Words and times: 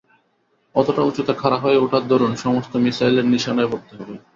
অতটা 0.75 1.01
উঁচুতে 1.01 1.33
খাড়া 1.33 1.57
হয়ে 1.57 1.77
ওঠার 1.77 2.03
দরুণ, 2.07 2.31
সমস্ত 2.35 2.73
মিশাইলের 2.83 3.25
নিশানায় 3.33 3.69
পড়তে 3.71 3.93
হবে। 3.99 4.15